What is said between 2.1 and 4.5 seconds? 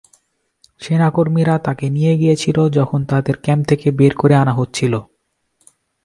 গিয়েছিল যখন তাদের ক্যাম্প থেকে বের করে